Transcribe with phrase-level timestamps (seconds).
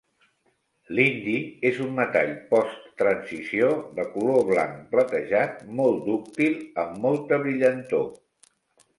[0.99, 1.33] L'indi
[1.69, 3.67] és un metall post-transició
[3.99, 8.09] de color blanc platejat, molt dúctil, amb molta brillantor.